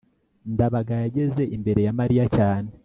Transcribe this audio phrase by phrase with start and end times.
[0.53, 2.69] ndabaga yageze imbere ya mariya cyane